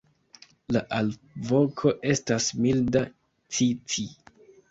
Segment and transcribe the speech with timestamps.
[0.75, 3.05] La alvoko estas milda
[3.59, 4.09] "ci-ci".